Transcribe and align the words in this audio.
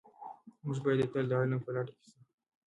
موږ 0.63 0.77
باید 0.83 0.99
تل 1.13 1.25
د 1.29 1.33
علم 1.39 1.59
په 1.65 1.71
لټه 1.75 1.93
کې 1.99 2.05
سو. 2.11 2.17